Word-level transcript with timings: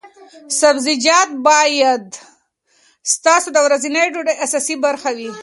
سبزیجات 0.59 1.29
باید 1.47 2.05
ستاسو 3.13 3.49
د 3.51 3.57
ورځنۍ 3.65 4.05
ډوډۍ 4.13 4.35
اساسي 4.45 4.75
برخه 4.85 5.09
وي. 5.17 5.31